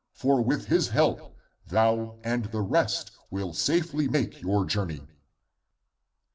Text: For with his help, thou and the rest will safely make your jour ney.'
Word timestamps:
For 0.15 0.41
with 0.41 0.65
his 0.65 0.87
help, 0.89 1.37
thou 1.67 2.17
and 2.23 2.45
the 2.45 2.61
rest 2.63 3.11
will 3.29 3.53
safely 3.53 4.07
make 4.07 4.41
your 4.41 4.65
jour 4.65 4.87
ney.' 4.87 5.07